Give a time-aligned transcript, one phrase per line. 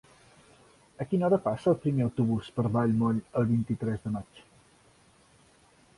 [1.03, 4.45] A quina hora passa el primer autobús per Vallmoll el vint-i-tres de maig?